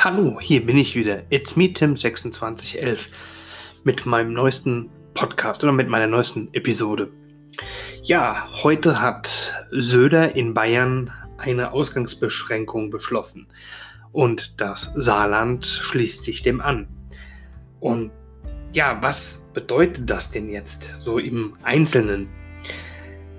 [0.00, 1.24] Hallo, hier bin ich wieder.
[1.28, 3.08] It's me, Tim2611
[3.82, 7.10] mit meinem neuesten Podcast oder mit meiner neuesten Episode.
[8.04, 13.48] Ja, heute hat Söder in Bayern eine Ausgangsbeschränkung beschlossen
[14.12, 16.86] und das Saarland schließt sich dem an.
[17.80, 18.12] Und
[18.72, 22.28] ja, was bedeutet das denn jetzt so im Einzelnen?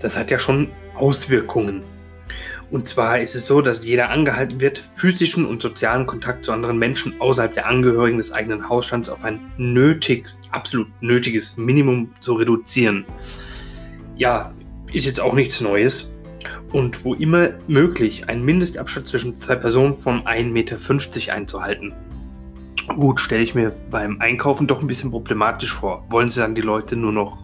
[0.01, 1.83] Das hat ja schon Auswirkungen.
[2.71, 6.77] Und zwar ist es so, dass jeder angehalten wird, physischen und sozialen Kontakt zu anderen
[6.77, 13.05] Menschen außerhalb der Angehörigen des eigenen Hausstands auf ein nötiges, absolut nötiges Minimum zu reduzieren.
[14.17, 14.53] Ja,
[14.93, 16.11] ist jetzt auch nichts Neues.
[16.71, 21.93] Und wo immer möglich, einen Mindestabstand zwischen zwei Personen von 1,50 Meter einzuhalten.
[22.87, 26.05] Gut, stelle ich mir beim Einkaufen doch ein bisschen problematisch vor.
[26.09, 27.37] Wollen Sie dann die Leute nur noch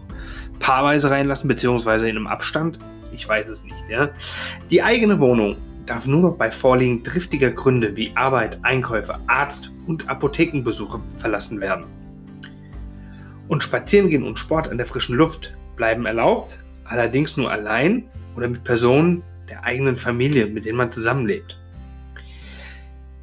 [0.60, 2.78] paarweise reinlassen, beziehungsweise in einem Abstand?
[3.12, 3.88] Ich weiß es nicht.
[3.88, 4.10] Ja?
[4.70, 5.56] Die eigene Wohnung
[5.86, 11.84] darf nur noch bei Vorliegen driftiger Gründe wie Arbeit, Einkäufe, Arzt und Apothekenbesuche verlassen werden.
[13.48, 18.64] Und Spazierengehen und Sport an der frischen Luft bleiben erlaubt, allerdings nur allein oder mit
[18.64, 21.56] Personen der eigenen Familie, mit denen man zusammenlebt.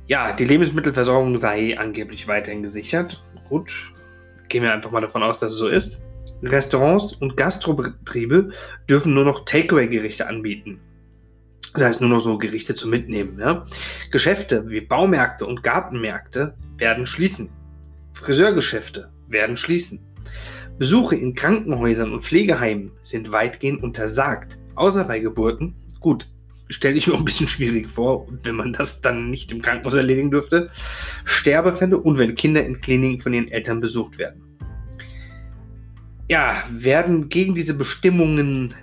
[0.08, 3.24] Ja, die Lebensmittelversorgung sei angeblich weiterhin gesichert.
[3.50, 3.92] Gut,
[4.50, 5.98] gehen wir einfach mal davon aus, dass es so ist.
[6.44, 8.50] Restaurants und Gastrobetriebe
[8.90, 10.80] dürfen nur noch Takeaway-Gerichte anbieten.
[11.74, 13.40] Das heißt nur noch so Gerichte zum Mitnehmen.
[13.40, 13.66] Ja?
[14.12, 17.50] Geschäfte wie Baumärkte und Gartenmärkte werden schließen.
[18.14, 20.00] Friseurgeschäfte werden schließen.
[20.78, 25.76] Besuche in Krankenhäusern und Pflegeheimen sind weitgehend untersagt, außer bei Geburten.
[26.00, 26.30] Gut,
[26.70, 30.32] stelle ich mir ein bisschen schwierig vor, wenn man das dann nicht im Krankenhaus erledigen
[30.32, 30.70] dürfte.
[31.26, 34.53] Sterbefälle und wenn Kinder in Kliniken von ihren Eltern besucht werden
[36.34, 38.74] ja, werden gegen diese Bestimmungen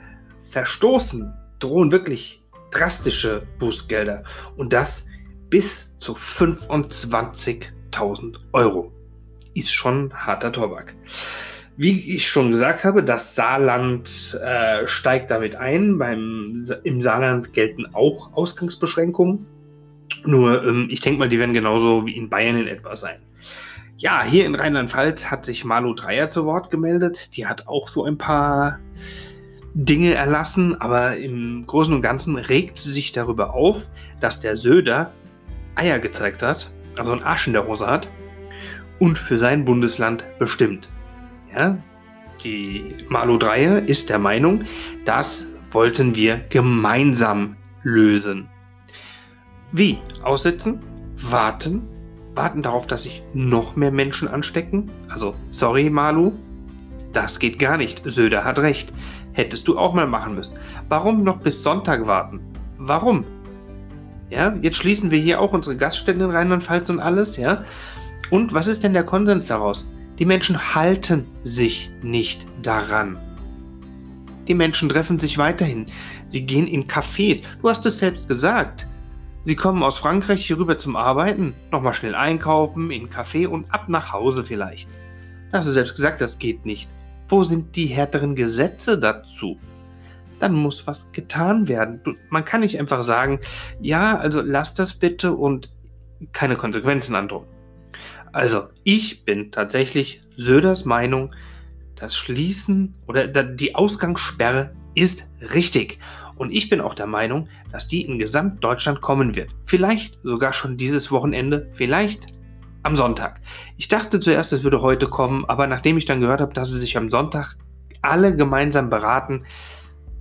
[0.51, 4.23] verstoßen, drohen wirklich drastische Bußgelder.
[4.57, 5.05] Und das
[5.49, 8.93] bis zu 25.000 Euro.
[9.53, 10.95] Ist schon harter Tobak.
[11.77, 15.99] Wie ich schon gesagt habe, das Saarland äh, steigt damit ein.
[15.99, 19.45] Beim, Im Saarland gelten auch Ausgangsbeschränkungen.
[20.25, 23.19] Nur, ähm, ich denke mal, die werden genauso wie in Bayern in etwa sein.
[23.97, 27.37] Ja, hier in Rheinland-Pfalz hat sich Malu Dreier zu Wort gemeldet.
[27.37, 28.79] Die hat auch so ein paar
[29.75, 33.89] Dinge erlassen, aber im Großen und Ganzen regt sie sich darüber auf,
[34.21, 35.13] dass der Söder
[35.75, 38.09] Eier gezeigt hat, also einen Arsch in der Hose hat
[38.99, 40.89] und für sein Bundesland bestimmt.
[41.55, 41.79] Ja,
[42.43, 44.65] die Malu Dreier ist der Meinung,
[45.05, 48.49] das wollten wir gemeinsam lösen.
[49.73, 49.99] Wie?
[50.23, 50.83] Aussitzen?
[51.17, 51.87] Warten?
[52.35, 54.91] Warten darauf, dass sich noch mehr Menschen anstecken?
[55.09, 56.33] Also, sorry, Malu,
[57.13, 58.03] das geht gar nicht.
[58.05, 58.93] Söder hat recht.
[59.33, 60.59] Hättest du auch mal machen müssen.
[60.89, 62.41] Warum noch bis Sonntag warten?
[62.79, 63.25] Warum?
[64.29, 67.65] Ja, jetzt schließen wir hier auch unsere Gaststätten in Rheinland-Pfalz und alles, ja?
[68.31, 69.89] Und was ist denn der Konsens daraus?
[70.19, 73.17] Die Menschen halten sich nicht daran.
[74.47, 75.87] Die Menschen treffen sich weiterhin.
[76.29, 77.43] Sie gehen in Cafés.
[77.61, 78.87] Du hast es selbst gesagt.
[79.45, 83.73] Sie kommen aus Frankreich hier rüber zum Arbeiten, nochmal schnell einkaufen, in einen Café und
[83.73, 84.91] ab nach Hause vielleicht.
[85.51, 86.91] Da hast du selbst gesagt, das geht nicht.
[87.29, 89.59] Wo sind die härteren Gesetze dazu?
[90.41, 92.01] Dann muss was getan werden.
[92.29, 93.41] Man kann nicht einfach sagen,
[93.81, 95.71] ja, also lass das bitte und
[96.33, 97.47] keine Konsequenzen androhen.
[98.33, 101.35] Also, ich bin tatsächlich Söders Meinung,
[101.97, 105.99] das Schließen oder die Ausgangssperre ist richtig.
[106.41, 109.51] Und ich bin auch der Meinung, dass die in Gesamtdeutschland kommen wird.
[109.67, 112.29] Vielleicht sogar schon dieses Wochenende, vielleicht
[112.83, 113.43] am Sonntag.
[113.77, 116.81] Ich dachte zuerst, es würde heute kommen, aber nachdem ich dann gehört habe, dass sie
[116.81, 117.57] sich am Sonntag
[118.01, 119.45] alle gemeinsam beraten,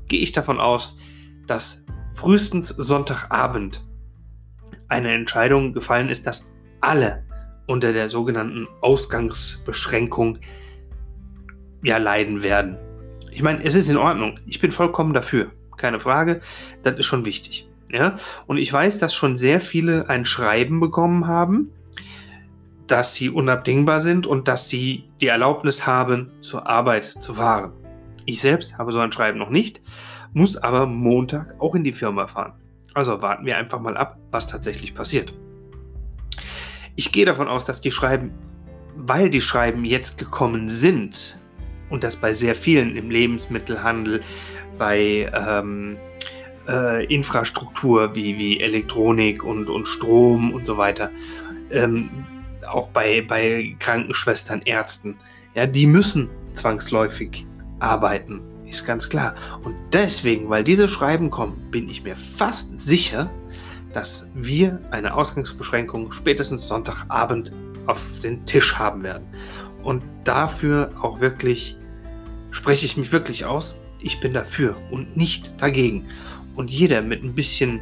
[0.09, 0.97] gehe ich davon aus,
[1.47, 1.85] dass
[2.15, 3.81] frühestens Sonntagabend
[4.89, 7.23] eine Entscheidung gefallen ist, dass alle
[7.65, 10.39] unter der sogenannten Ausgangsbeschränkung
[11.81, 12.77] ja leiden werden.
[13.31, 14.37] Ich meine, es ist in Ordnung.
[14.45, 16.41] Ich bin vollkommen dafür keine Frage.
[16.83, 17.67] Das ist schon wichtig.
[17.91, 18.15] Ja?
[18.45, 21.71] Und ich weiß, dass schon sehr viele ein Schreiben bekommen haben,
[22.87, 27.73] dass sie unabdingbar sind und dass sie die Erlaubnis haben, zur Arbeit zu fahren.
[28.25, 29.81] Ich selbst habe so ein Schreiben noch nicht,
[30.33, 32.53] muss aber Montag auch in die Firma fahren.
[32.93, 35.33] Also warten wir einfach mal ab, was tatsächlich passiert.
[36.95, 38.31] Ich gehe davon aus, dass die Schreiben,
[38.95, 41.39] weil die Schreiben jetzt gekommen sind
[41.89, 44.21] und das bei sehr vielen im Lebensmittelhandel,
[44.79, 45.97] bei ähm,
[46.67, 51.11] äh, Infrastruktur wie, wie Elektronik und, und Strom und so weiter,
[51.69, 52.09] ähm,
[52.67, 55.17] auch bei, bei Krankenschwestern, Ärzten,
[55.53, 57.45] ja, die müssen zwangsläufig
[57.79, 59.35] arbeiten, ist ganz klar.
[59.63, 63.29] Und deswegen, weil diese Schreiben kommen, bin ich mir fast sicher,
[63.93, 67.51] dass wir eine Ausgangsbeschränkung spätestens Sonntagabend
[67.87, 69.27] auf den Tisch haben werden.
[69.83, 71.77] Und dafür auch wirklich
[72.51, 73.75] spreche ich mich wirklich aus.
[74.01, 76.07] Ich bin dafür und nicht dagegen.
[76.55, 77.79] Und jeder mit ein bisschen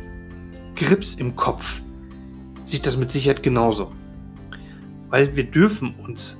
[0.75, 1.81] Grips im Kopf
[2.63, 3.91] sieht das mit Sicherheit genauso.
[5.09, 6.39] Weil wir dürfen uns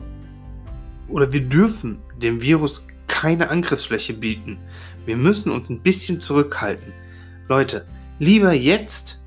[1.08, 4.60] oder wir dürfen dem Virus keine Angriffsfläche bieten.
[5.06, 6.92] Wir müssen uns ein bisschen zurückhalten.
[7.48, 7.86] Leute,
[8.20, 9.22] lieber jetzt,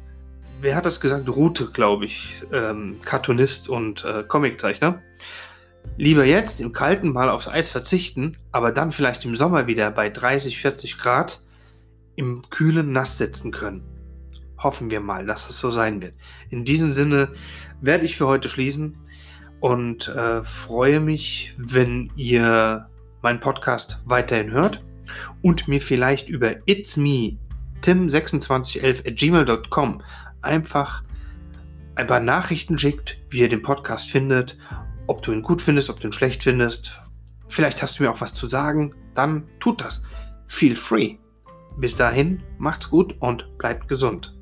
[0.61, 1.29] wer hat das gesagt?
[1.29, 5.01] Rute, glaube ich, ähm, Cartoonist und äh, Comiczeichner.
[5.97, 10.09] Lieber jetzt im Kalten mal aufs Eis verzichten, aber dann vielleicht im Sommer wieder bei
[10.09, 11.43] 30, 40 Grad
[12.17, 13.85] im Kühlen nass sitzen können.
[14.59, 16.15] Hoffen wir mal, dass es so sein wird.
[16.51, 17.29] In diesem Sinne
[17.81, 18.97] werde ich für heute schließen
[19.61, 22.89] und äh, freue mich, wenn ihr
[23.23, 24.83] meinen Podcast weiterhin hört
[25.43, 27.37] und mir vielleicht über It's Me
[27.83, 30.03] tim2611 at gmail.com
[30.43, 31.05] einfach
[31.95, 34.57] ein paar Nachrichten schickt, wie ihr den Podcast findet,
[35.07, 37.03] ob du ihn gut findest, ob du ihn schlecht findest.
[37.49, 40.05] Vielleicht hast du mir auch was zu sagen, dann tut das.
[40.47, 41.17] Feel free.
[41.77, 44.37] Bis dahin, macht's gut und bleibt gesund.